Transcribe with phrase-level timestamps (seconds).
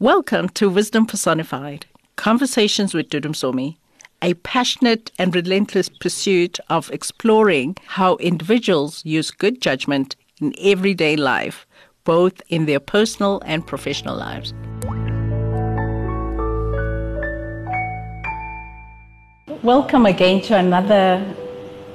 [0.00, 3.78] Welcome to Wisdom Personified Conversations with Dudu Msomi,
[4.22, 11.66] a passionate and relentless pursuit of exploring how individuals use good judgment in everyday life,
[12.04, 14.54] both in their personal and professional lives.
[19.64, 21.34] Welcome again to another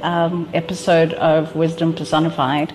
[0.02, 2.74] um, episode of Wisdom Personified.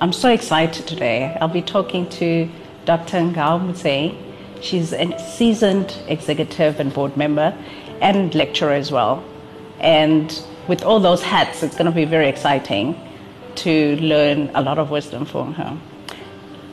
[0.00, 1.36] I'm so excited today.
[1.38, 2.48] I'll be talking to
[2.86, 3.18] Dr.
[3.18, 4.29] Ngao Motsei.
[4.60, 7.56] She's a seasoned executive and board member
[8.00, 9.24] and lecturer as well.
[9.80, 13.00] And with all those hats, it's going to be very exciting
[13.56, 15.78] to learn a lot of wisdom from her.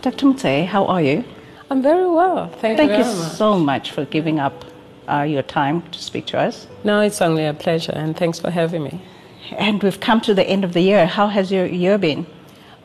[0.01, 0.27] Dr.
[0.27, 1.23] Motsei, how are you?
[1.69, 2.47] I'm very well.
[2.47, 3.31] Thank, Thank you you much.
[3.33, 4.65] so much for giving up
[5.09, 6.67] uh, your time to speak to us.
[6.83, 9.01] No, it's only a pleasure, and thanks for having me.
[9.51, 11.05] And we've come to the end of the year.
[11.07, 12.25] How has your year been?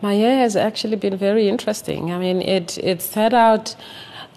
[0.01, 2.11] My year has actually been very interesting.
[2.13, 3.77] I mean, it, it set out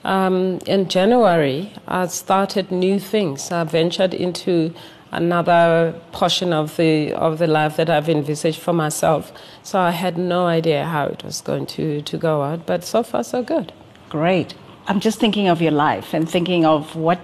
[0.06, 1.74] um, in January.
[1.88, 3.52] I started new things.
[3.52, 4.74] I ventured into
[5.12, 9.32] another portion of the, of the life that I've envisaged for myself.
[9.64, 13.04] So I had no idea how it was going to, to go out, but so
[13.04, 13.74] far, so good.
[14.10, 14.54] Great.
[14.88, 17.20] I'm just thinking of your life and thinking of what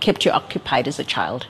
[0.00, 1.46] kept you occupied as a child.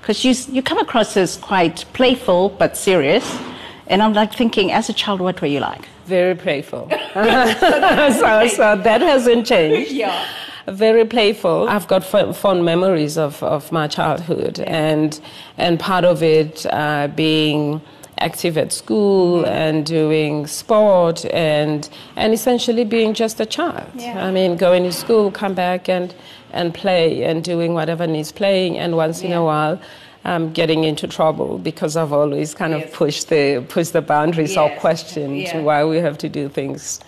[0.00, 3.38] Because you, you come across as quite playful but serious.
[3.86, 5.88] And I'm like thinking, as a child, what were you like?
[6.06, 6.88] Very playful.
[7.14, 9.92] so, so that hasn't changed.
[9.92, 10.26] Yeah.
[10.66, 11.68] Very playful.
[11.68, 15.20] I've got fond, fond memories of, of my childhood, and
[15.58, 17.82] and part of it uh, being
[18.18, 23.90] active at school and doing sport and and essentially being just a child.
[23.94, 24.24] Yeah.
[24.24, 26.14] I mean, going to school, come back and
[26.52, 29.78] and play and doing whatever needs playing, and once in a while.
[30.26, 32.90] Um, getting into trouble because I've always kind of Yes.
[32.96, 34.80] pushed the pushed the boundaries or Yes.
[34.80, 35.60] questioned Yeah.
[35.60, 36.98] why we have to do things,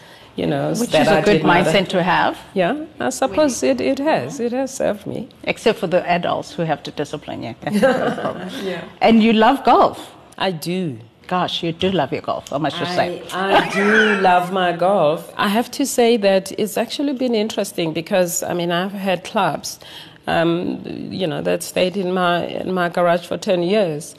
[0.40, 3.08] you know, Which that is I a good did not- mindset to have, Yeah, I
[3.08, 4.38] suppose it, it has.
[4.38, 5.28] It has served me.
[5.44, 7.54] except for the adults who have to discipline you.
[7.72, 8.82] yeah.
[9.00, 9.98] And you love golf.
[10.36, 10.98] I do.
[11.26, 13.22] Gosh, you do love your golf, I must just say.
[13.32, 15.32] I, I do love my golf.
[15.38, 19.80] I have to say that it's actually been interesting because I mean I've had clubs,
[20.26, 20.80] um,
[21.12, 24.14] you know, that stayed in my in my garage for ten years,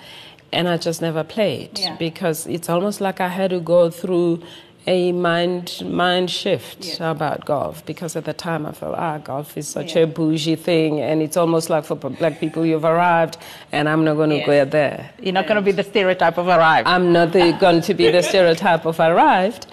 [0.51, 1.95] and I just never played Yeah.
[1.97, 4.41] because it's almost like I had to go through
[4.90, 7.12] a mind mind shift Yeah.
[7.12, 11.01] about golf because at the time I felt ah golf is such a bougie thing
[11.01, 13.35] and it's almost like for black people you've arrived
[13.73, 14.46] and I'm not going to Yes.
[14.46, 15.09] go there.
[15.22, 16.88] You're not going to be the stereotype of arrived.
[16.88, 19.67] I'm not the, going to be the stereotype of arrived.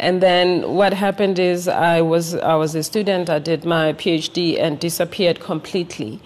[0.00, 3.28] And then what happened is I was I was a student.
[3.28, 6.20] I did my PhD and disappeared completely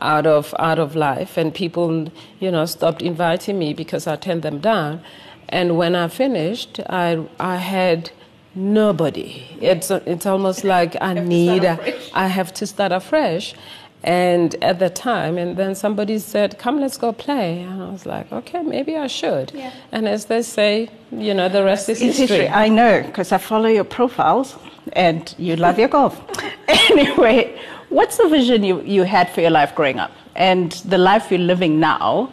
[0.00, 1.36] out of out of life.
[1.36, 2.08] And people,
[2.40, 5.00] you know, stopped inviting me because I turned them down.
[5.48, 8.10] And when I finished, I I had
[8.54, 9.44] nobody.
[9.60, 11.64] It's it's almost like I need
[12.12, 13.54] I have to start afresh.
[14.02, 18.06] And at the time, and then somebody said, "Come, let's go play." And I was
[18.06, 19.72] like, "Okay, maybe I should." Yeah.
[19.92, 22.26] And as they say, you know, the rest is history.
[22.26, 22.48] history.
[22.48, 24.56] I know because I follow your profiles
[24.94, 26.18] and you love your golf.
[26.68, 27.58] anyway,
[27.90, 31.38] what's the vision you, you had for your life growing up and the life you're
[31.38, 32.32] living now?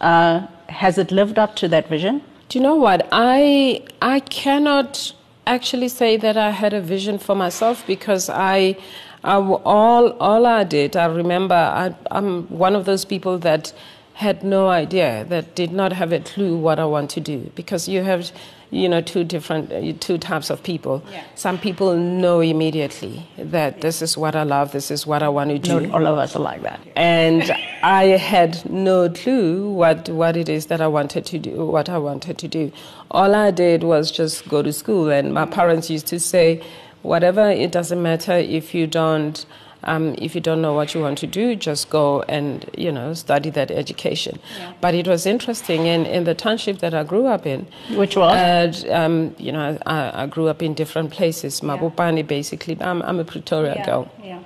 [0.00, 2.22] Uh, has it lived up to that vision?
[2.48, 3.08] Do you know what?
[3.12, 5.12] I I cannot
[5.48, 8.76] actually say that I had a vision for myself because I,
[9.24, 10.96] I all all I did.
[10.96, 13.72] I remember I, I'm one of those people that
[14.14, 17.88] had no idea that did not have a clue what I want to do because
[17.88, 18.32] you have
[18.70, 21.02] you know two different uh, two types of people.
[21.10, 21.22] Yeah.
[21.36, 24.72] Some people know immediately that this is what I love.
[24.72, 25.80] This is what I want to do.
[25.80, 26.80] Not all of us are like that.
[26.96, 27.42] and
[27.82, 31.98] I had no clue what, what it is that I wanted to do, what I
[31.98, 32.72] wanted to do.
[33.12, 36.60] All I did was just go to school, and my parents used to say,
[37.02, 39.44] whatever, it doesn't matter if you don't.
[39.84, 43.14] Um, if you don't know what you want to do, just go and you know
[43.14, 44.40] study that education.
[44.80, 47.64] But it was interesting in, in the township that I grew up in.
[47.94, 48.84] Which was?
[48.84, 51.60] Uh, um, you know, I, I grew up in different places.
[51.60, 52.76] Mabopane, basically.
[52.80, 54.10] I'm, I'm a Pretoria girl.
[54.22, 54.40] yeah.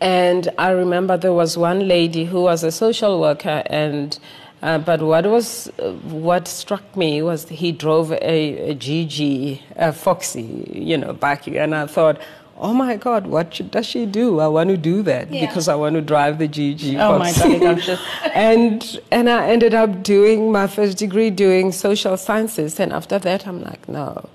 [0.00, 4.18] And I remember there was one lady who was a social worker, and
[4.62, 5.92] uh, but what was uh,
[6.24, 11.62] what struck me was he drove a, a GG, a Foxy, you know, back here,
[11.62, 12.20] and I thought.
[12.58, 13.26] Oh my God!
[13.26, 14.38] What should, does she do?
[14.38, 15.46] I want to do that Yeah.
[15.46, 16.94] because I want to drive the GG.
[17.00, 17.58] Oh my Foxy.
[17.58, 18.02] God, I'm just-
[18.34, 23.48] and and I ended up doing my first degree doing social sciences, and after that,
[23.48, 24.28] I'm like, no,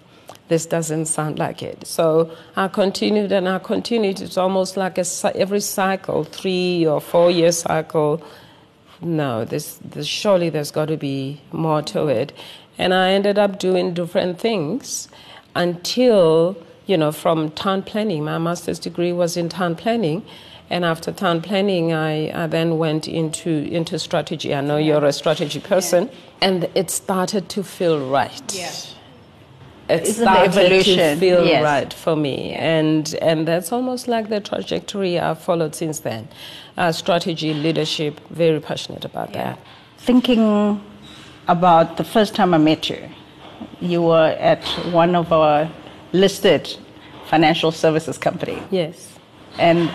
[0.50, 1.88] this doesn't sound like it.
[1.88, 4.19] So I continued and I continued.
[4.19, 5.06] It's almost like a,
[5.38, 8.21] every cycle, three or four year cycle.
[9.01, 12.33] No, this, this surely there's got to be more to it.
[12.77, 15.07] And I ended up doing different things
[15.55, 16.57] until
[16.88, 18.23] you know, from town planning.
[18.23, 20.25] My master's degree was in town planning.
[20.69, 24.55] And after town planning, I, I then went into, into strategy.
[24.55, 26.09] I know you're a strategy person.
[26.41, 28.53] And it started to feel right.
[28.53, 28.71] Yeah.
[29.89, 31.63] It the started to evolution, feel yes.
[31.63, 32.54] right for me.
[32.54, 36.28] And, and that's almost like the trajectory I've followed since then.
[36.78, 39.57] Uh, strategy, leadership, very passionate about that.
[39.98, 40.81] Thinking
[41.48, 43.10] about the first time I met you,
[43.80, 45.69] you were at one of our
[46.12, 46.75] listed
[47.28, 48.62] financial services company.
[48.72, 49.18] Yes.
[49.57, 49.89] And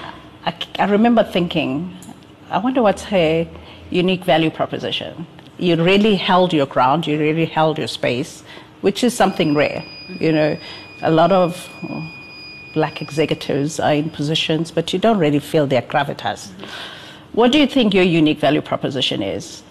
[0.45, 1.97] I, I remember thinking,
[2.51, 3.47] I wonder what's her
[3.91, 5.27] unique value proposition.
[5.59, 8.43] You really held your ground, you really held your space,
[8.83, 9.85] which is something rare.
[10.21, 10.59] You know,
[11.01, 12.07] a lot of uh,
[12.75, 16.51] black executives are in positions, but you don't really feel their gravitas.
[17.33, 19.63] What do you think your unique value proposition is?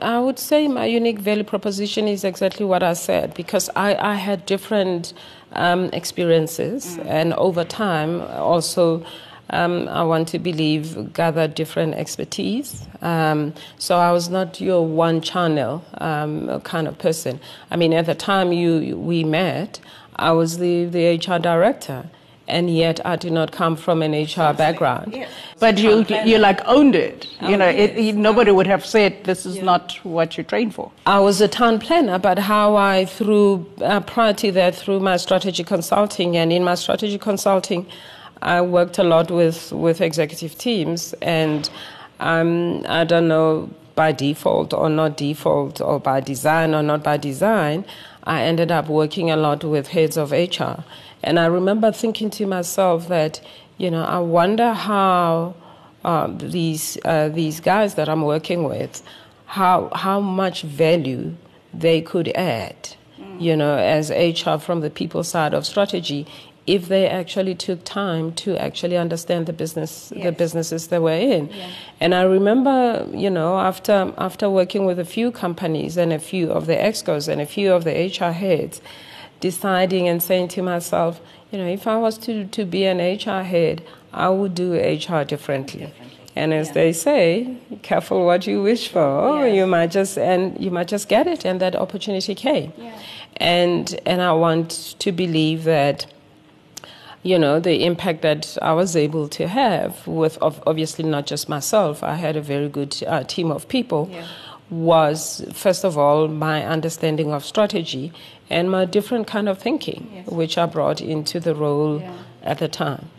[0.00, 4.14] I would say my unique value proposition is exactly what I said because I, I
[4.14, 5.12] had different
[5.52, 9.04] um, experiences, and over time, also,
[9.50, 12.86] um, I want to believe, gather different expertise.
[13.02, 17.40] Um, so I was not your one channel um, kind of person.
[17.70, 19.80] I mean, at the time you we met,
[20.16, 22.08] I was the, the HR director.
[22.48, 25.14] And yet, I do not come from an HR background.
[25.14, 25.28] Yeah.
[25.60, 27.28] But you, you like owned it.
[27.46, 30.90] You know, it, it- nobody would have said this is not what you trained for.
[31.06, 35.16] I was a town planner, but how I, through, uh, prior to that, through my
[35.16, 37.86] strategy consulting, and in my strategy consulting,
[38.42, 41.68] I worked a lot with, with executive teams, and
[42.20, 47.16] um, I don't know by default or not default, or by design or not by
[47.16, 47.84] design,
[48.24, 50.84] I ended up working a lot with heads of HR.
[51.22, 53.40] And I remember thinking to myself that,
[53.76, 55.54] you know, I wonder how
[56.04, 59.02] uh, these, uh, these guys that I'm working with,
[59.46, 61.34] how, how much value
[61.74, 62.96] they could add,
[63.38, 66.26] you know, as HR from the people side of strategy,
[66.70, 71.50] if they actually took time to actually understand the business, the businesses they were in.
[71.98, 76.52] And I remember, you know, after after working with a few companies and a few
[76.52, 78.80] of the excos and a few of the HR heads,
[79.40, 81.20] deciding and saying to myself,
[81.50, 83.82] you know, if I was to, to be an HR head,
[84.12, 85.92] I would do HR differently.
[86.36, 89.48] And as they say, careful what you wish for.
[89.48, 92.72] You might just and you might just get it, and that opportunity came.
[93.38, 94.70] And and I want
[95.00, 96.06] to believe that
[97.22, 101.48] you know, the impact that I was able to have with of obviously not just
[101.48, 104.10] myself, I had a very good uh, team of people,
[104.70, 108.12] was first of all my understanding of strategy
[108.48, 112.02] and my different kind of thinking, which I brought into the role
[112.42, 113.10] at the time.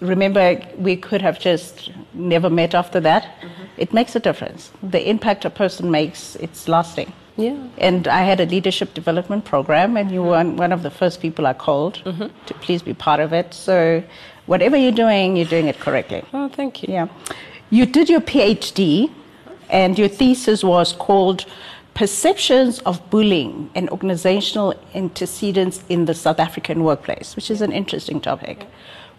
[0.00, 3.28] Remember, we could have just never met after that.
[3.76, 4.70] It makes a difference.
[4.82, 7.12] The impact a person makes, it's lasting.
[7.36, 7.56] Yeah.
[7.78, 10.50] And I had a leadership development program, and you mm-hmm.
[10.52, 12.26] were one- of the first people I called mm-hmm.
[12.46, 13.54] to please be part of it.
[13.54, 14.02] So,
[14.46, 16.22] whatever you're doing, you're doing it correctly.
[16.32, 16.92] Oh, thank you.
[16.92, 17.08] Yeah.
[17.70, 19.10] You did your PhD,
[19.70, 21.46] and your thesis was called
[21.94, 28.20] Perceptions of Bullying and Organizational Antecedents in the South African Workplace, which is an interesting
[28.20, 28.66] topic.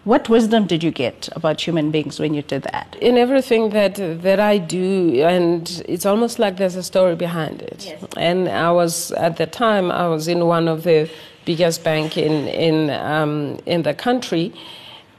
[0.04, 2.84] What wisdom did you get about human beings when you did that?
[3.04, 7.96] in everything that that I do, and it's almost like there's a story behind it.
[8.16, 11.10] And I was at the time I was in one of the
[11.44, 14.52] biggest bank in in um, in the country,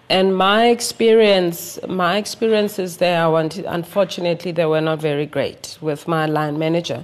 [0.10, 6.08] and my experience my experiences there, I wanted, unfortunately, they were not very great with
[6.08, 7.04] my line manager.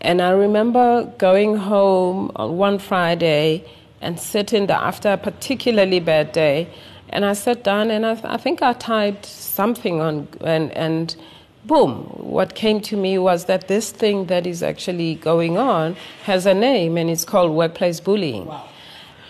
[0.00, 3.64] And I remember going home on one Friday
[4.00, 6.68] and sitting there after a particularly bad day.
[7.10, 11.16] And I sat down and I, th- I think I typed something on, and, and
[11.64, 16.46] boom, what came to me was that this thing that is actually going on has
[16.46, 18.50] a name and it's called workplace bullying.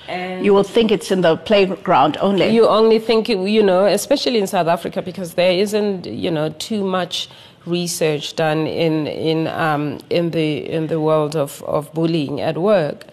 [0.08, 2.48] And You will think it's in the playground only.
[2.48, 6.82] you only think, you know, especially in South Africa, because there isn't, you know, too
[6.82, 7.28] much
[7.66, 13.04] research done in in um, in the in the world of, of bullying at work.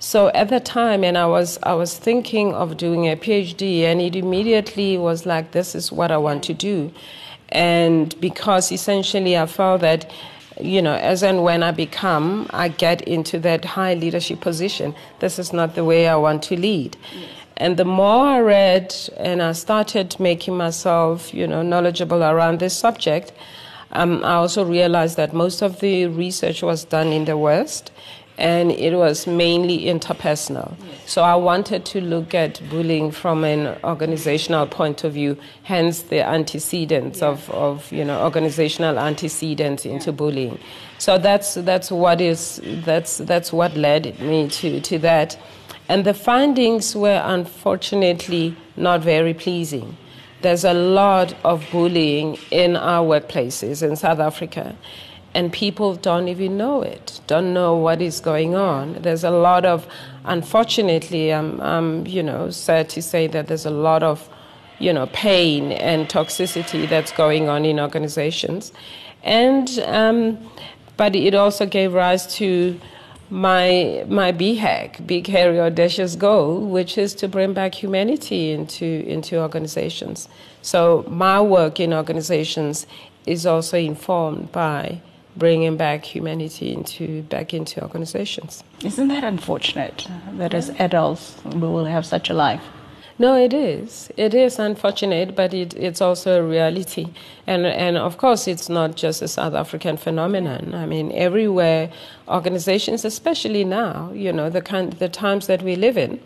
[0.00, 4.00] So at the time, and I was I was thinking of doing a PhD, and
[4.00, 6.92] it immediately was like, this is what I want to do,
[7.48, 10.10] and because essentially I felt that
[10.60, 14.94] you know, as and when I become, I get into that high leadership position.
[15.20, 16.96] This is not the way I want to lead.
[17.56, 22.76] And the more I read and I started making myself, you know, knowledgeable around this
[22.76, 23.32] subject,
[23.92, 27.90] um, I also realized that most of the research was done in the West
[28.38, 30.74] and it was mainly interpersonal.
[31.06, 36.24] So I wanted to look at bullying from an organizational point of view, hence the
[36.24, 40.58] antecedents of, of you know organizational antecedents into bullying.
[40.98, 45.36] So that's that's what is that's that's what led me to, to that.
[45.88, 49.96] And the findings were unfortunately not very pleasing.
[50.42, 54.76] There's a lot of bullying in our workplaces in South Africa,
[55.38, 58.94] and people don't even know it, don't know what is going on.
[59.02, 59.86] There's a lot of,
[60.24, 64.28] unfortunately, I'm, I'm you know, sad to say that there's a lot of,
[64.80, 68.72] you know, pain and toxicity that's going on in organizations.
[69.22, 70.38] And, um,
[70.96, 72.80] but it also gave rise to
[73.30, 79.38] my my BHAG, big hairy audacious goal, which is to bring back humanity into into
[79.38, 80.28] organizations.
[80.62, 82.88] So my work in organizations
[83.24, 85.02] is also informed by
[85.38, 88.64] bringing back humanity into back into organizations.
[88.84, 92.62] Isn't that unfortunate that as adults we will have such a life?
[93.20, 94.12] No, it is.
[94.16, 97.08] It is unfortunate, but it, it's also a reality.
[97.48, 100.72] And, and of course, it's not just a South African phenomenon.
[100.72, 101.90] I mean, everywhere,
[102.28, 106.20] organizations, especially now, you know, the, kind, the times that we live in,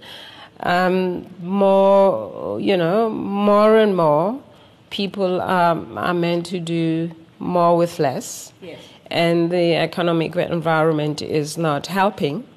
[0.65, 4.39] um, more, you know, more and more
[4.91, 8.53] people are, are meant to do more with less.
[8.61, 8.79] Yes.
[9.13, 12.49] And the economic environment is not helping.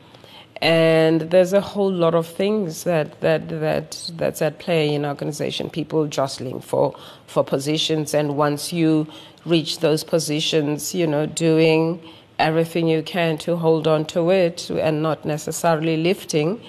[0.61, 5.69] And there's a whole lot of things that, that, that that's at play in organization
[5.69, 6.95] people jostling for
[7.27, 8.13] for positions.
[8.13, 9.05] And once you
[9.45, 12.01] reach those positions you know doing
[12.39, 16.61] everything you can to hold on to it and not necessarily lifting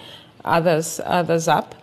[0.45, 1.77] others others up.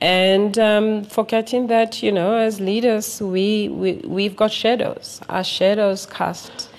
[0.00, 5.20] And um, forgetting that you know as leaders we, we we've got shadows.
[5.28, 6.70] Our shadows cast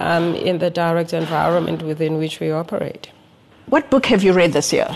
[0.00, 3.10] um, in the direct environment within which we operate
[3.72, 4.88] what book have you read this year?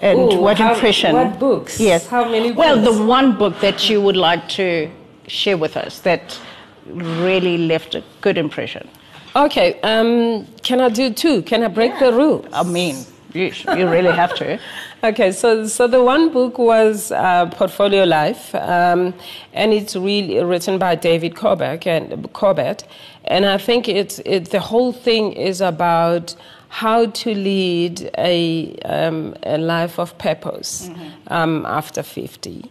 [0.00, 1.14] And Ooh, what how, impression?
[1.14, 1.78] What books?
[1.78, 2.06] Yes.
[2.06, 2.58] How many books?
[2.58, 4.90] Well, the one book that you would like to
[5.26, 6.38] share with us that
[6.86, 8.88] really left a good impression.
[9.34, 9.78] Okay.
[9.82, 11.42] Um, can I do two?
[11.42, 12.10] Can I break yeah.
[12.10, 12.46] the rule?
[12.54, 12.96] I mean,
[13.34, 14.58] you, you really have to.
[15.04, 19.14] Okay, so so the one book was uh, Portfolio Life, um,
[19.52, 22.84] and it's really written by David Corbett, and Corbett,
[23.26, 26.34] and I think it's it, the whole thing is about
[26.68, 31.32] how to lead a, um, a life of purpose mm-hmm.
[31.32, 32.70] um, after 50.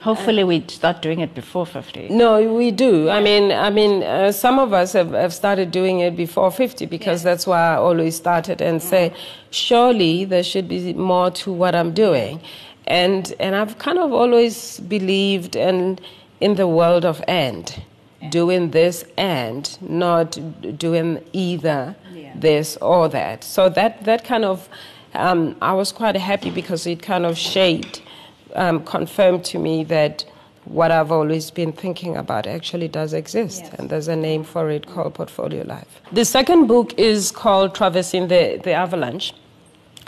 [0.00, 2.10] Hopefully, we start doing it before 50.
[2.10, 3.08] No, we do.
[3.08, 6.86] I mean, I mean, uh, some of us have, have started doing it before 50
[6.86, 7.30] because yeah.
[7.30, 8.88] that's why I always started and mm-hmm.
[8.88, 9.14] say,
[9.50, 12.40] surely there should be more to what I'm doing.
[12.86, 15.98] And, and I've kind of always believed in,
[16.40, 17.82] in the world of end
[18.30, 20.38] doing this and not
[20.78, 22.32] doing either yeah.
[22.34, 23.44] this or that.
[23.44, 24.68] So that that kind of
[25.14, 28.02] um, I was quite happy because it kind of shaped,
[28.54, 30.24] um, confirmed to me that
[30.64, 33.74] what I've always been thinking about actually does exist, yes.
[33.74, 36.00] and there's a name for it called Portfolio Life.
[36.12, 39.32] The second book is called Traversing the, the Avalanche.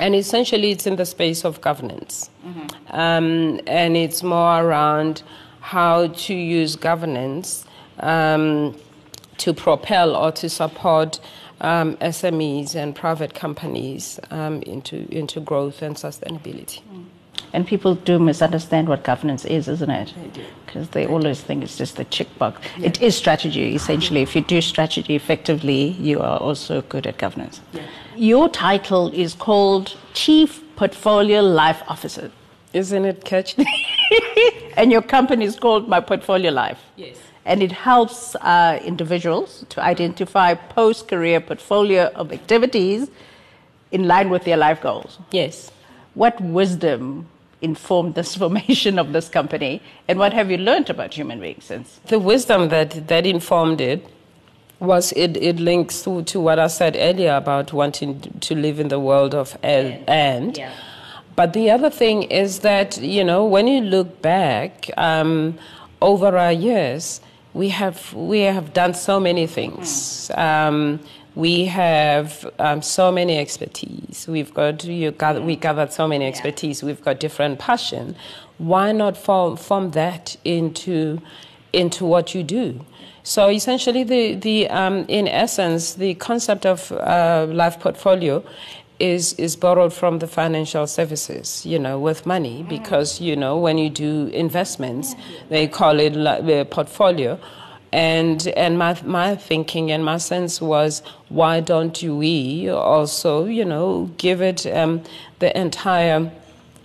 [0.00, 2.31] And essentially, it's in the space of governance.
[2.47, 2.97] Mm-hmm.
[2.97, 5.25] Um, and it's more around
[5.61, 7.65] how to use governance
[8.00, 8.75] um,
[9.38, 11.21] to propel or to support
[11.61, 16.83] um, SMEs and private companies um, into, into growth and sustainability.
[16.83, 17.05] Mm.
[17.52, 20.12] And people do misunderstand what governance is, isn't it?
[20.67, 22.61] Because they always think it's just a check box.
[22.76, 22.88] Yeah.
[22.88, 24.21] It is strategy, essentially.
[24.21, 27.61] If you do strategy effectively, you are also good at governance.
[27.73, 27.83] Yeah.
[28.17, 32.31] Your title is called Chief Portfolio Life Officer.
[32.75, 33.64] Isn't it catchy?
[34.76, 36.81] and your company is called My Portfolio Life.
[36.97, 37.17] Yes
[37.49, 43.11] and it helps uh, individuals to identify post career portfolio of activities
[43.90, 45.19] in line with their life goals.
[45.33, 45.73] Yes.
[46.12, 47.26] What wisdom
[47.62, 52.00] informed this formation of this company, and what have you learned about human beings since?
[52.07, 54.07] The wisdom that, that informed it
[54.78, 58.88] was it, it links to, to what I said earlier about wanting to live in
[58.88, 60.09] the world of and.
[60.09, 60.57] and.
[60.57, 60.73] Yeah.
[61.35, 65.57] But the other thing is that, you know, when you look back um,
[66.02, 67.21] over our years,
[67.59, 70.31] we have we have done so many things.
[70.35, 71.00] Um,
[71.35, 74.27] we have um, so many expertise.
[74.29, 76.85] We've got you gather, we gathered so many expertise.
[76.85, 78.15] We've got different passion.
[78.59, 81.21] Why not form, form that into
[81.73, 82.87] into what you do?
[83.25, 88.45] So essentially, the the um, in essence, the concept of uh, life portfolio
[89.00, 93.78] is is borrowed from the financial services, you know, with money because you know when
[93.78, 95.14] you do investments,
[95.49, 97.38] they call it a portfolio.
[97.90, 104.11] And and my my thinking and my sense was, why don't we also, you know,
[104.19, 105.02] give it um,
[105.38, 106.31] the entire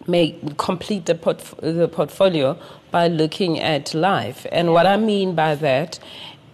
[0.07, 2.57] make complete the, port, the portfolio
[2.91, 4.45] by looking at life.
[4.51, 5.99] And what I mean by that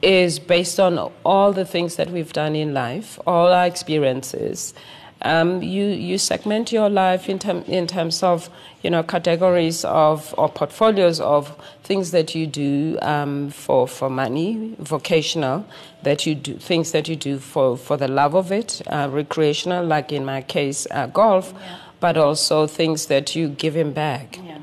[0.01, 4.73] is based on all the things that we've done in life, all our experiences,
[5.21, 8.49] um, you you segment your life in term, in terms of
[8.83, 14.75] you know categories of or portfolios of things that you do um, for for money,
[14.79, 15.65] vocational
[16.03, 19.85] that you do things that you do for for the love of it, uh, recreational
[19.85, 21.77] like in my case uh, golf, yeah.
[21.99, 24.39] but also things that you give him back.
[24.43, 24.59] Yeah.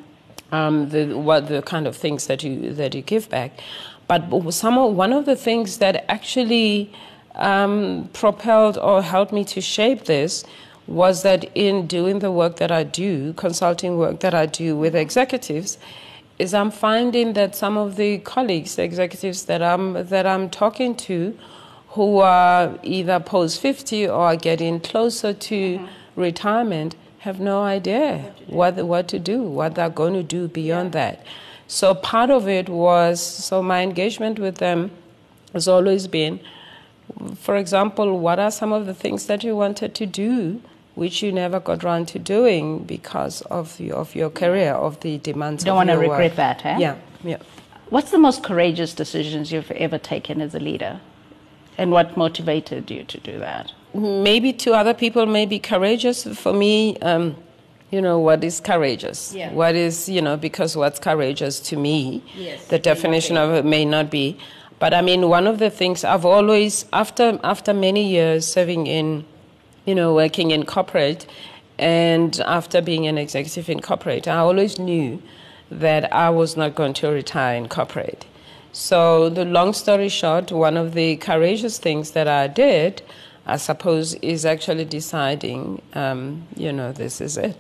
[0.52, 3.60] Um, the what the kind of things that you that you give back,
[4.08, 6.90] but some of, one of the things that actually
[7.36, 10.44] um, propelled or helped me to shape this
[10.86, 14.94] was that in doing the work that I do, consulting work that I do with
[14.94, 15.78] executives,
[16.38, 20.94] is I'm finding that some of the colleagues, the executives that I'm that I'm talking
[20.96, 21.36] to,
[21.90, 26.20] who are either post fifty or are getting closer to mm-hmm.
[26.20, 31.10] retirement, have no idea what what to do, what they're going to do beyond yeah.
[31.12, 31.26] that.
[31.66, 34.90] So part of it was so my engagement with them
[35.52, 36.38] has always been
[37.36, 40.60] for example, what are some of the things that you wanted to do
[40.94, 45.18] which you never got around to doing because of, the, of your career, of the
[45.18, 46.78] demands you don't want to regret that, eh?
[46.78, 47.36] Yeah, yeah.
[47.90, 51.00] What's the most courageous decisions you've ever taken as a leader?
[51.78, 53.72] And what motivated you to do that?
[53.94, 56.24] Maybe to other people may be courageous.
[56.24, 57.36] For me, um,
[57.90, 59.34] you know, what is courageous?
[59.34, 59.52] Yeah.
[59.52, 63.84] What is, you know, because what's courageous to me, yes, the definition of it may
[63.84, 64.38] not be.
[64.78, 69.24] But I mean, one of the things I've always, after after many years serving in,
[69.86, 71.26] you know, working in corporate,
[71.78, 75.22] and after being an executive in corporate, I always knew
[75.70, 78.26] that I was not going to retire in corporate.
[78.72, 83.02] So the long story short, one of the courageous things that I did,
[83.46, 87.56] I suppose, is actually deciding, um, you know, this is it.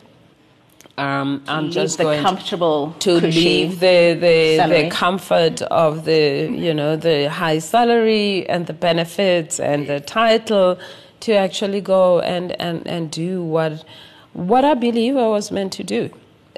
[0.98, 6.96] Um, I'm just going comfortable to leave the the, the comfort of the you know
[6.96, 10.78] the high salary and the benefits and the title
[11.20, 13.84] to actually go and, and, and do what
[14.32, 16.10] what I believe I was meant to do.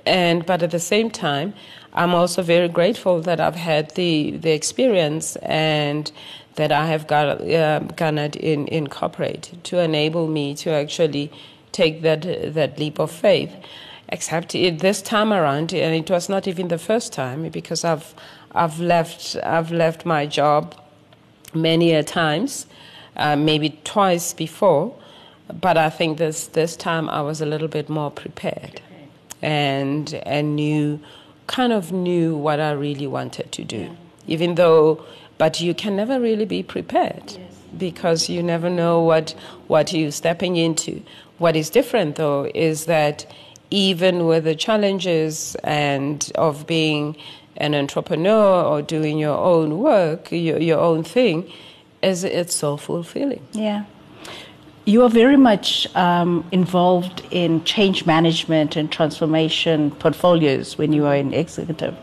[0.07, 1.55] And but at the same time,
[1.93, 6.13] I'm also very grateful that I've had the the experience and
[6.55, 11.33] that I have got uh, garnered in in corporate to enable me to actually
[11.73, 12.23] take that
[12.55, 13.55] that leap of faith
[14.09, 18.15] except it, this time around, and it was not even the first time because I've
[18.53, 20.75] I've left I've left my job
[21.55, 22.67] many a times,
[23.17, 24.95] uh, maybe twice before,
[25.61, 28.81] but I think this this time I was a little bit more prepared,
[29.43, 31.01] and and knew
[31.47, 35.05] kind of knew what I really wanted to do, even though.
[35.37, 37.39] But you can never really be prepared yes.
[37.79, 39.37] because you never know what
[39.69, 41.01] what you're stepping into.
[41.39, 43.25] What is different though is that
[43.71, 47.17] even with the challenges and of being
[47.57, 51.51] an entrepreneur or doing your own work, your, your own thing,
[52.03, 53.45] is it's so fulfilling.
[53.53, 53.85] Yeah.
[54.85, 61.17] You are very much um, involved in change management and transformation portfolios when you are
[61.17, 61.95] in executive.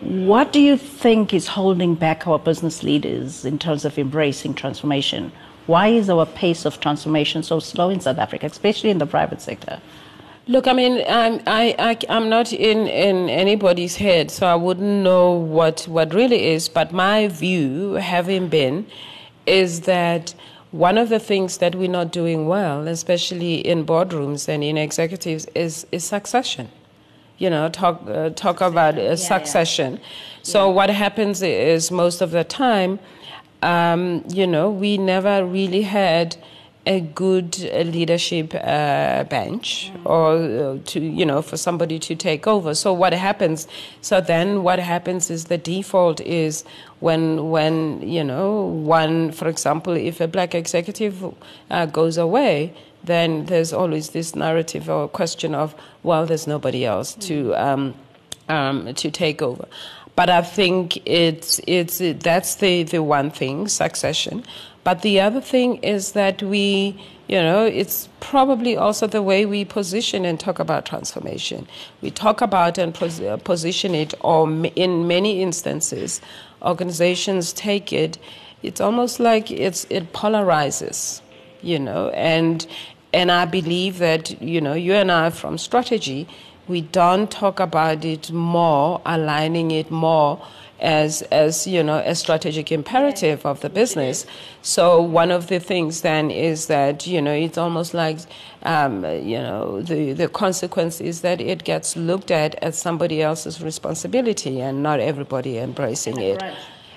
[0.00, 5.30] What do you think is holding back our business leaders in terms of embracing transformation?
[5.66, 9.42] Why is our pace of transformation so slow in South Africa, especially in the private
[9.42, 9.80] sector?
[10.50, 15.04] Look, I mean, I'm, I, I, I'm not in, in anybody's head, so I wouldn't
[15.04, 16.68] know what, what really is.
[16.68, 18.88] But my view, having been,
[19.46, 20.34] is that
[20.72, 25.46] one of the things that we're not doing well, especially in boardrooms and in executives,
[25.54, 26.68] is, is succession.
[27.38, 29.92] You know, talk, uh, talk about uh, succession.
[29.98, 30.02] Yeah.
[30.42, 30.74] So, yeah.
[30.74, 32.98] what happens is most of the time,
[33.62, 36.36] um, you know, we never really had
[36.86, 42.74] a good leadership uh, bench or uh, to you know for somebody to take over.
[42.74, 43.68] So what happens
[44.00, 46.64] so then what happens is the default is
[47.00, 51.34] when when you know one for example if a black executive
[51.70, 52.72] uh, goes away
[53.04, 57.94] then there's always this narrative or question of well there's nobody else to um,
[58.48, 59.66] um, to take over
[60.16, 64.44] but I think it's it's that's the the one thing succession
[64.82, 69.64] but the other thing is that we, you know, it's probably also the way we
[69.64, 71.68] position and talk about transformation.
[72.00, 76.20] We talk about and pos- uh, position it, or in many instances,
[76.62, 78.18] organizations take it.
[78.62, 81.20] It's almost like it's it polarizes,
[81.62, 82.66] you know, and
[83.12, 86.26] and I believe that you know you and I from strategy,
[86.70, 90.40] we don't talk about it more, aligning it more
[90.80, 94.24] as as you know a strategic imperative of the business.
[94.62, 98.18] So one of the things then is that you know it's almost like
[98.62, 103.60] um, you know the the consequence is that it gets looked at as somebody else's
[103.60, 106.40] responsibility and not everybody embracing it.
[106.40, 106.54] Right.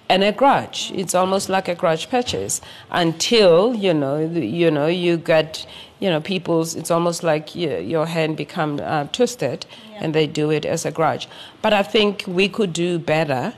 [0.09, 0.91] And a grudge.
[0.93, 2.61] It's almost like a grudge purchase
[2.91, 5.65] until you know you know you get
[5.99, 6.75] you know people's.
[6.75, 9.99] It's almost like you, your hand become uh, twisted, yeah.
[10.01, 11.27] and they do it as a grudge.
[11.61, 13.53] But I think we could do better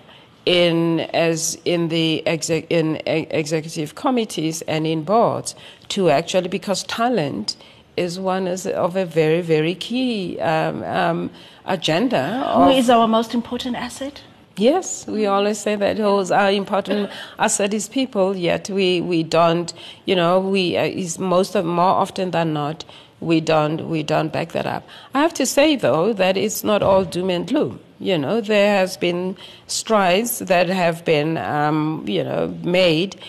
[0.46, 5.56] in as in the exec, in executive committees and in boards
[5.90, 7.56] to actually because talent
[7.98, 11.32] is one of a very very key um, um,
[11.66, 12.52] agenda.
[12.56, 14.22] Who is our most important asset?
[14.58, 18.38] Yes, we always say that those are important asset is people.
[18.38, 19.74] Yet we, we don't,
[20.06, 22.86] you know, we uh, is most of more often than not
[23.20, 24.88] we don't we don't back that up.
[25.14, 27.80] I have to say though that it's not all doom and gloom.
[28.00, 29.38] You know, there has been
[29.68, 33.20] strides that have been um, you know made.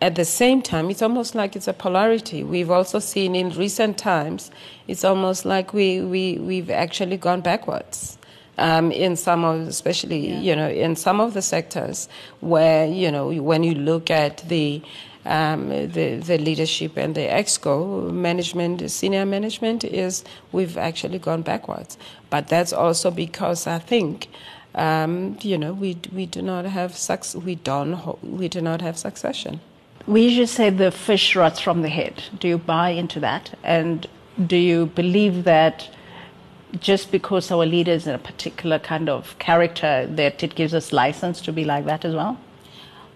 [0.00, 2.42] At the same time, it's almost like it's a polarity.
[2.42, 4.50] We've also seen in recent times,
[4.88, 8.18] it's almost like we, we, we've actually gone backwards
[8.58, 10.40] um, in some of, especially, yeah.
[10.40, 12.08] you know, in some of the sectors
[12.40, 14.82] where, you know, when you look at the,
[15.24, 21.96] um, the, the leadership and the exco management, senior management is we've actually gone backwards.
[22.30, 24.28] But that's also because I think,
[24.74, 28.98] um, you know, we, we do not have suc- we don't we do not have
[28.98, 29.60] succession.
[30.06, 32.24] We usually say the fish rots from the head.
[32.40, 33.56] Do you buy into that?
[33.62, 34.06] And
[34.46, 35.88] do you believe that
[36.80, 40.92] just because our leader is in a particular kind of character that it gives us
[40.92, 42.38] license to be like that as well?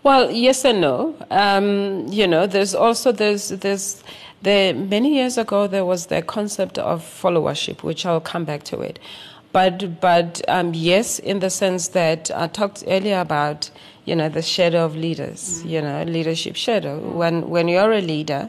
[0.02, 1.16] Well, yes and no.
[1.30, 4.04] Um, you know, there's also there's there's
[4.42, 8.80] there many years ago there was the concept of followership, which I'll come back to
[8.80, 8.98] it.
[9.52, 13.70] But but um, yes, in the sense that I talked earlier about
[14.04, 15.68] you know the shadow of leaders, mm-hmm.
[15.68, 17.00] you know, leadership shadow.
[17.00, 18.48] When when you're a leader,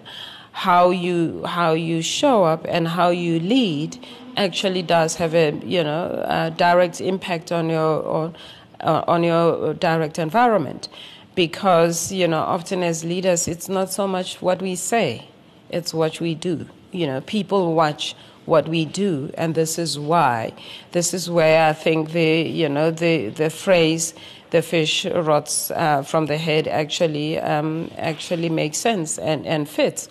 [0.52, 3.98] how you how you show up and how you lead
[4.38, 8.36] actually does have a you know a direct impact on your on,
[8.82, 10.88] uh, on your direct environment.
[11.36, 15.28] Because you know often as leaders it's not so much what we say
[15.70, 16.68] it's what we do.
[16.92, 20.54] You know people watch what we do and this is why.
[20.94, 24.14] This is where i think the you know the the phrase
[24.52, 30.08] the fish rots uh, from the head actually um, actually makes sense and, and fits.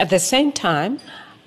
[0.00, 0.98] At the same time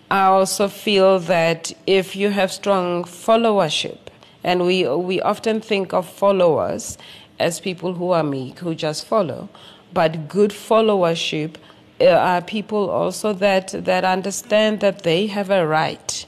[0.09, 3.97] I also feel that if you have strong followership,
[4.43, 6.97] and we, we often think of followers
[7.39, 9.49] as people who are meek, who just follow,
[9.93, 11.55] but good followership
[11.99, 16.25] uh, are people also that, that understand that they have a right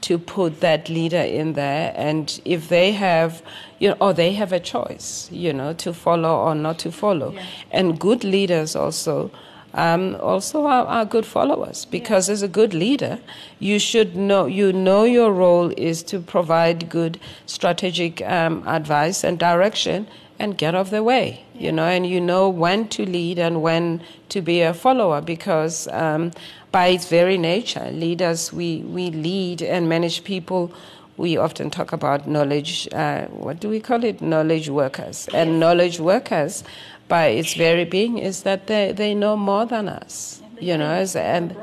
[0.00, 3.42] to put that leader in there and if they have
[3.78, 7.32] you know or they have a choice you know to follow or not to follow
[7.32, 7.44] yeah.
[7.70, 9.30] and good leaders also
[9.74, 12.32] um, also are, are, good followers because yeah.
[12.32, 13.18] as a good leader
[13.58, 19.38] you should know you know your role is to provide good strategic um, advice and
[19.38, 20.06] direction
[20.38, 21.62] and get off the way yeah.
[21.62, 25.86] you know and you know when to lead and when to be a follower because
[25.88, 26.32] um,
[26.72, 30.72] by its very nature leaders we, we lead and manage people
[31.16, 36.00] we often talk about knowledge uh, what do we call it knowledge workers and knowledge
[36.00, 36.64] workers
[37.10, 41.16] by its very being is that they, they know more than us, you know, as,
[41.16, 41.54] and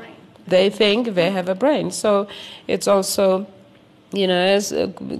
[0.46, 1.90] they think they have a brain.
[1.90, 2.28] So
[2.68, 3.46] it's also,
[4.12, 4.72] you know, as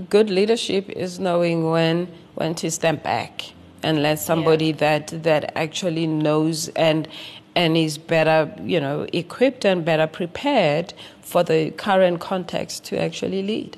[0.08, 4.84] good leadership is knowing when when to step back and let somebody yeah.
[4.84, 7.08] that that actually knows and
[7.56, 13.42] and is better, you know, equipped and better prepared for the current context to actually
[13.42, 13.76] lead.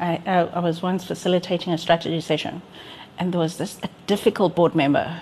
[0.00, 2.62] I, uh, I was once facilitating a strategy session,
[3.18, 5.20] and there was this a difficult board member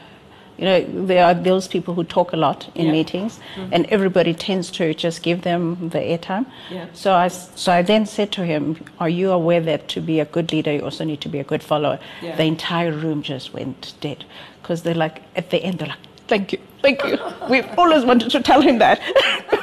[0.58, 2.92] you know, there are those people who talk a lot in yeah.
[2.92, 3.72] meetings, mm-hmm.
[3.72, 6.46] and everybody tends to just give them the airtime.
[6.70, 6.86] Yeah.
[6.92, 10.24] So I, so I then said to him, "Are you aware that to be a
[10.24, 12.36] good leader, you also need to be a good follower?" Yeah.
[12.36, 14.24] The entire room just went dead
[14.60, 18.30] because they're like, at the end, they're like, "Thank you, thank you." We've always wanted
[18.30, 19.00] to tell him that,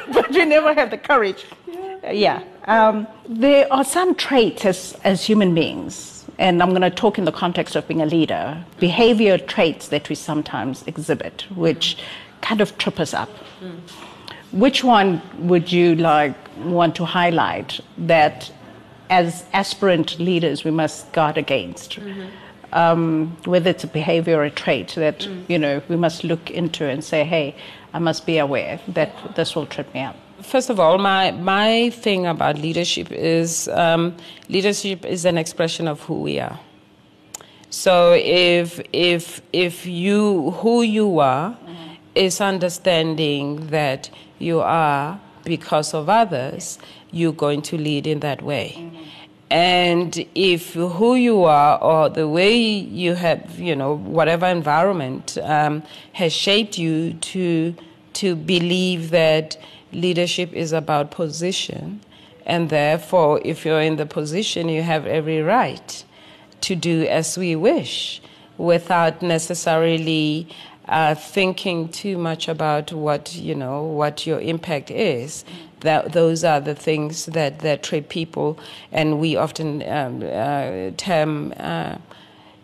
[0.13, 1.45] but we never had the courage.
[1.67, 2.11] Yeah.
[2.11, 2.43] yeah.
[2.65, 7.25] Um, there are some traits as as human beings and I'm going to talk in
[7.25, 11.97] the context of being a leader, behavior traits that we sometimes exhibit, which
[12.41, 13.29] kind of trip us up.
[13.61, 13.79] Mm.
[14.51, 18.51] Which one would you like want to highlight that
[19.09, 21.99] as aspirant leaders we must guard against?
[21.99, 22.27] Mm-hmm.
[22.71, 25.43] Um, whether it's a behavior or a trait that mm.
[25.49, 27.55] you know we must look into and say, hey,
[27.93, 30.15] I must be aware that this will trip me up.
[30.41, 34.15] First of all, my, my thing about leadership is um,
[34.47, 36.59] leadership is an expression of who we are.
[37.69, 41.93] So if, if, if you, who you are mm-hmm.
[42.15, 46.79] is understanding that you are because of others,
[47.11, 48.75] you're going to lead in that way.
[48.77, 49.03] Mm-hmm.
[49.51, 55.83] And if who you are or the way you have, you know, whatever environment um,
[56.13, 57.75] has shaped you to,
[58.13, 59.57] to believe that
[59.91, 62.01] leadership is about position,
[62.45, 66.03] and therefore, if you're in the position, you have every right
[66.61, 68.21] to do as we wish
[68.57, 70.47] without necessarily
[70.87, 75.45] uh, thinking too much about what you know what your impact is.
[75.81, 78.59] That those are the things that that trip people,
[78.91, 81.53] and we often um, uh, term.
[81.57, 81.97] Uh,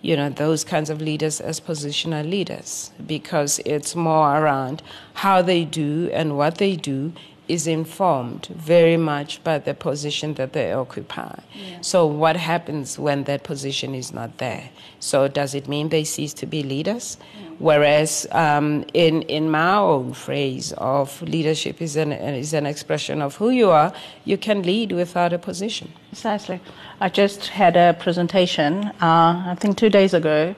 [0.05, 4.83] you know those kinds of leaders as positional leaders because it's more around
[5.15, 7.11] how they do and what they do
[7.47, 11.39] is informed very much by the position that they occupy.
[11.53, 11.81] Yeah.
[11.81, 14.69] So, what happens when that position is not there?
[14.99, 17.17] So, does it mean they cease to be leaders?
[17.19, 17.49] Yeah.
[17.60, 23.36] Whereas, um, in in my own phrase of leadership is an is an expression of
[23.36, 23.93] who you are.
[24.23, 25.91] You can lead without a position.
[26.10, 26.60] Precisely.
[26.99, 30.55] I just had a presentation, uh, I think two days ago,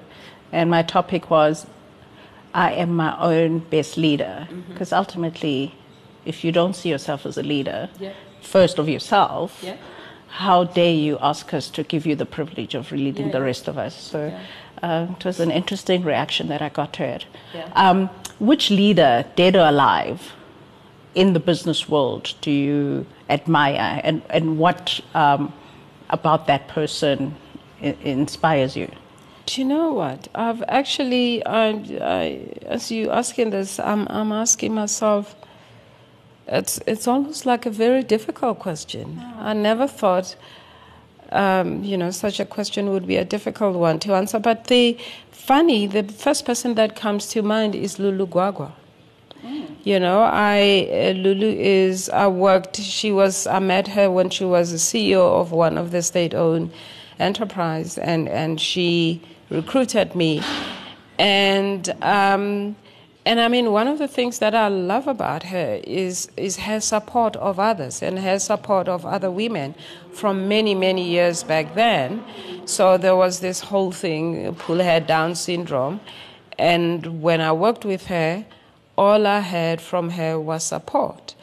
[0.52, 1.65] and my topic was,
[2.54, 5.00] "I am my own best leader," because mm-hmm.
[5.00, 5.73] ultimately
[6.27, 8.13] if you don't see yourself as a leader, yeah.
[8.41, 9.77] first of yourself, yeah.
[10.27, 13.67] how dare you ask us to give you the privilege of leading yeah, the rest
[13.67, 13.95] of us?
[13.95, 14.37] So
[14.83, 17.25] uh, it was an interesting reaction that I got to it.
[17.73, 18.09] Um,
[18.39, 20.33] which leader, dead or alive,
[21.15, 25.51] in the business world do you admire, and, and what um,
[26.11, 27.35] about that person
[27.81, 28.91] inspires you?
[29.47, 30.27] Do you know what?
[30.35, 31.69] I've actually, I,
[32.01, 35.35] I, as you asking this, I'm, I'm asking myself
[36.47, 39.21] it's, it's almost like a very difficult question.
[39.38, 40.36] I never thought,
[41.31, 44.39] um, you know, such a question would be a difficult one to answer.
[44.39, 44.97] But the
[45.31, 48.71] funny, the first person that comes to mind is Lulu Gwagwa.
[49.43, 49.67] Mm.
[49.83, 52.77] You know, I uh, Lulu is I worked.
[52.77, 56.71] She was I met her when she was the CEO of one of the state-owned
[57.19, 60.41] enterprise, and and she recruited me,
[61.19, 61.93] and.
[62.01, 62.75] Um,
[63.27, 66.79] and I mean, one of the things that I love about her is, is her
[66.79, 69.75] support of others and her support of other women
[70.13, 72.23] from many, many years back then.
[72.63, 75.99] So there was this whole thing, pull her Down syndrome.
[76.57, 78.45] And when I worked with her,
[78.97, 81.35] all I heard from her was support.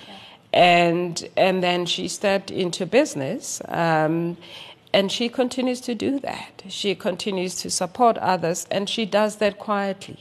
[0.55, 3.61] And, and then she stepped into business.
[3.69, 4.39] Um,
[4.95, 6.63] and she continues to do that.
[6.69, 10.21] She continues to support others, and she does that quietly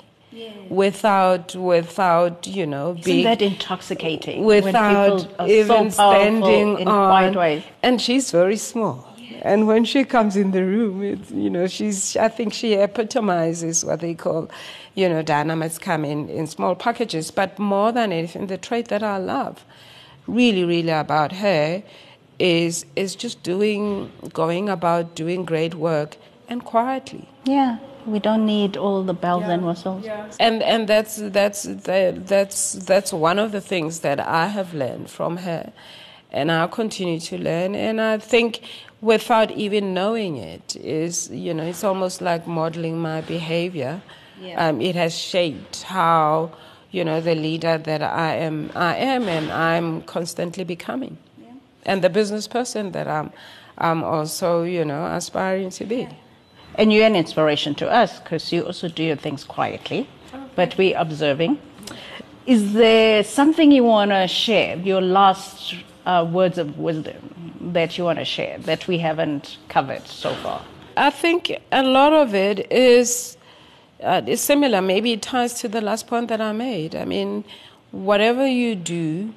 [0.70, 8.32] without without you know Isn't being that intoxicating without even so standing on and she's
[8.32, 9.08] very small.
[9.42, 13.84] And when she comes in the room it's you know she's i think she epitomizes
[13.84, 14.50] what they call
[14.96, 17.30] you know dynamites come in in small packages.
[17.30, 19.66] But more than anything the trait that i love
[20.28, 21.84] really really about her
[22.40, 26.18] is is just doing going about doing great work
[26.48, 27.28] and quietly.
[27.46, 29.52] Yeah we don't need all the bells yeah.
[29.52, 30.06] and whistles.
[30.06, 30.32] Yeah.
[30.40, 35.38] And and that's that's that's that's one of the things that I have learned from
[35.38, 35.72] her,
[36.32, 37.76] and I'll continue to learn.
[37.76, 38.62] And I think,
[39.02, 44.02] without even knowing it, is you know it's almost like modeling my behavior.
[44.40, 44.68] Yeah.
[44.68, 46.52] Um, it has shaped how
[46.92, 48.72] you know the leader that I am.
[48.76, 51.54] I am, and I'm constantly becoming, yeah.
[51.86, 53.32] and the business person that I'm.
[53.76, 56.08] I'm also, you know, aspiring to be.
[56.76, 60.08] And you're an inspiration to us because you also do your things quietly,
[60.56, 61.60] but we're observing.
[62.46, 68.04] Is there something you want to share, your last uh, words of wisdom that you
[68.04, 70.62] want to share that we haven't covered so far?
[70.98, 73.38] I think a lot of it is,
[74.02, 74.82] uh, is similar.
[74.82, 76.96] Maybe it ties to the last point that I made.
[76.96, 77.46] I mean,
[77.92, 79.34] whatever you do,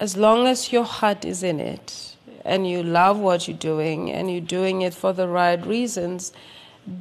[0.00, 4.30] as long as your heart is in it, and you love what you're doing and
[4.30, 6.32] you're doing it for the right reasons,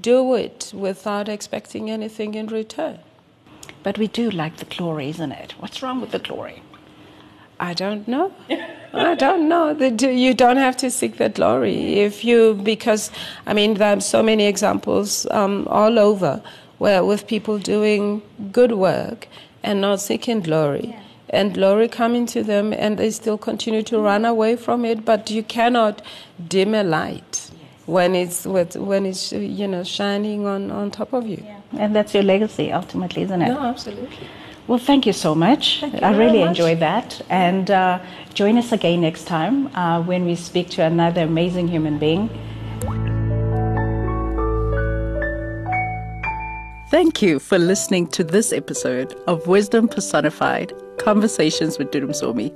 [0.01, 2.99] do it without expecting anything in return.
[3.83, 5.53] But we do like the glory, isn't it?
[5.59, 6.61] What's wrong with the glory?
[7.59, 8.33] I don't know.
[8.93, 9.71] I don't know.
[9.71, 13.11] You don't have to seek the glory if you because
[13.45, 16.41] I mean there are so many examples um, all over
[16.77, 18.21] where with people doing
[18.51, 19.27] good work
[19.63, 20.89] and not seeking glory.
[20.89, 25.05] Yeah and glory coming to them, and they still continue to run away from it.
[25.05, 26.01] But you cannot
[26.47, 27.49] dim a light
[27.85, 31.41] when it's when it's you know shining on on top of you.
[31.43, 31.57] Yeah.
[31.73, 33.49] And that's your legacy, ultimately, isn't it?
[33.49, 34.27] No, absolutely.
[34.67, 35.81] Well, thank you so much.
[35.81, 36.49] You I really much.
[36.49, 37.21] enjoyed that.
[37.29, 37.99] And uh,
[38.33, 42.29] join us again next time uh, when we speak to another amazing human being.
[46.89, 52.51] Thank you for listening to this episode of Wisdom Personified Conversations with Dudu Msomi.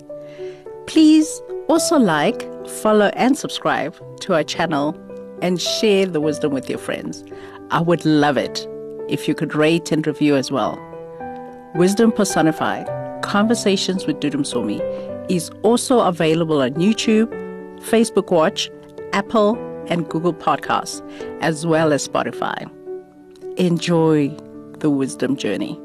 [0.88, 4.96] Please also like, follow and subscribe to our channel
[5.42, 7.24] and share the wisdom with your friends.
[7.72, 8.68] I would love it
[9.10, 10.78] if you could rate and review as well.
[11.76, 12.88] Wisdom Personified
[13.24, 14.82] Conversations with Dudu Msomi
[15.32, 17.30] is also available on YouTube,
[17.80, 18.70] Facebook Watch,
[19.14, 19.56] Apple,
[19.88, 21.02] and Google Podcasts,
[21.42, 22.70] as well as Spotify.
[23.58, 24.30] Enjoy
[24.80, 25.80] the wisdom journey.